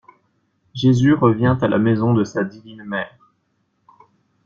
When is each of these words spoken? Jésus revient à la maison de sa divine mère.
Jésus 0.73 1.13
revient 1.13 1.55
à 1.61 1.67
la 1.67 1.77
maison 1.77 2.15
de 2.15 2.23
sa 2.23 2.43
divine 2.43 2.83
mère. 2.85 3.19